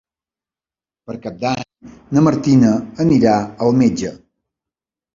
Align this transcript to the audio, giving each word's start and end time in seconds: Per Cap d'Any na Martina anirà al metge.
Per 1.09 1.17
Cap 1.25 1.37
d'Any 1.43 1.93
na 2.17 2.25
Martina 2.31 2.75
anirà 3.09 3.39
al 3.69 3.81
metge. 3.87 4.15